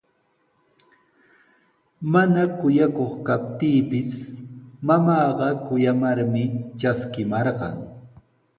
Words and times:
Mana 2.13 2.41
kuyakuq 2.59 3.11
kaptiipis 3.27 4.11
mamaaqa 4.87 5.47
kuyamarmi 5.65 6.43
traskimarqan. 6.79 7.75